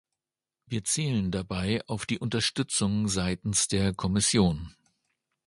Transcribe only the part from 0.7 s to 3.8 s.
zählen dabei auf die Unterstützung seitens